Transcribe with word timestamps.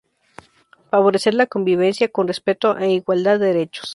Favorecer 0.89 1.35
la 1.35 1.45
convivencia, 1.45 2.11
con 2.11 2.27
respeto 2.27 2.75
e 2.75 2.89
igualdad 2.91 3.37
de 3.39 3.45
derechos. 3.53 3.87